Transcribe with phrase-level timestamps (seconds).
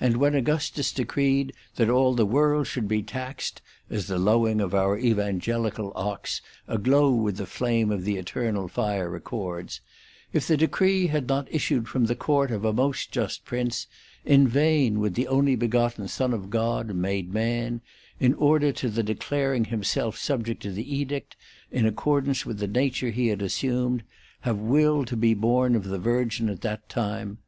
[0.00, 4.76] And when Augustus decreed that all the world should be taxed' (as the lowing of
[4.76, 9.80] our Evangelic Ox, aglow with the flame of the eternal fire, records),
[10.32, 13.88] if the decree had not issued from the court of a most just prince,
[14.24, 17.80] in vain would the only begotten Son of God, made man,
[18.20, 21.34] in order to the declaring 2 himself sub ject to the edict,
[21.72, 24.04] in accordance with the nature he had assumed,
[24.42, 27.38] have willed to be born of the Virgin at that time.